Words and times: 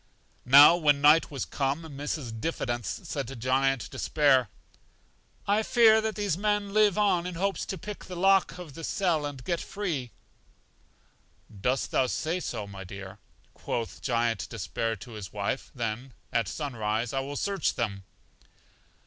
Now, 0.47 0.77
when 0.77 0.99
night 0.99 1.29
was 1.29 1.45
come, 1.45 1.83
Mrs. 1.83 2.41
Diffidence 2.41 3.01
said 3.03 3.27
to 3.27 3.35
Giant 3.35 3.87
Despair: 3.91 4.49
I 5.47 5.61
fear 5.61 5.97
much 5.97 6.01
that 6.05 6.15
these 6.15 6.39
men 6.39 6.73
live 6.73 6.97
on 6.97 7.27
in 7.27 7.35
hopes 7.35 7.67
to 7.67 7.77
pick 7.77 8.05
the 8.05 8.15
lock 8.15 8.57
of 8.57 8.73
the 8.73 8.83
cell 8.83 9.27
and 9.27 9.43
get 9.43 9.61
free. 9.61 10.09
Dost 11.61 11.91
thou 11.91 12.07
say 12.07 12.39
so, 12.39 12.65
my 12.65 12.83
dear? 12.83 13.19
quoth 13.53 14.01
Giant 14.01 14.49
Despair 14.49 14.95
to 14.95 15.11
his 15.11 15.31
wife; 15.31 15.69
then 15.75 16.13
at 16.33 16.47
sun 16.47 16.75
rise 16.75 17.13
I 17.13 17.19
will 17.19 17.35
search 17.37 17.75
them. 17.75 18.03